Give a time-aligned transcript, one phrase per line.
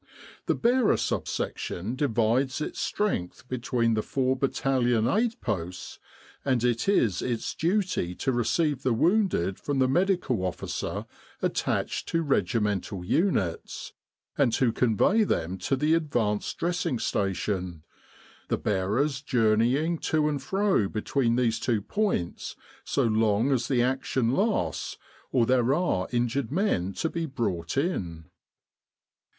[0.47, 5.99] The Bearer Sub section divides its strength between the four Battalion Aid Posts,
[6.43, 11.05] and it is its duty to receive the wounded from the Medical Officer
[11.39, 13.93] attached to Regimental units,
[14.39, 17.83] and to convey them to the Advanced Dressing Station,
[18.47, 24.33] the bearers journeying to and fro between these two points so long as the action
[24.33, 24.97] lasts
[25.31, 28.25] or there are injured men to be brought in.